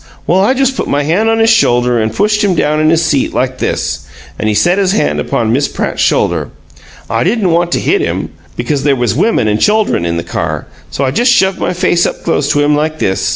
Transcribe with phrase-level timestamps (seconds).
[0.25, 3.05] Well, I just put my hand on his shoulder and pushed him down in his
[3.05, 4.07] seat like this"
[4.41, 6.49] he set his hand upon Miss Pratt's shoulder.
[7.07, 10.65] "I didn't want to hit him, because there was women and chuldren in the car,
[10.89, 13.21] so I just shoved my face up close to him, like this.